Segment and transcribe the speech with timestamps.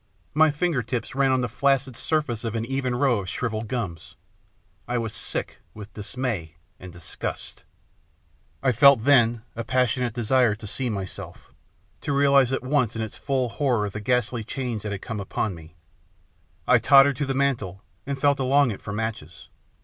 [0.33, 4.15] My finger tips ran on the flaccid surface of an even row of shrivelled gums.
[4.87, 7.59] I was sick with dismay and disgust.
[7.59, 8.63] STORY OF THE LATE MR.
[8.63, 11.53] ELVESHAM 63 I felt then a passionate desire to see myself,
[12.01, 15.53] to realise at once in its full horror the ghastly change that had come upon
[15.53, 15.75] me.
[16.67, 19.49] I tottered to the mantel, and felt along it for matches.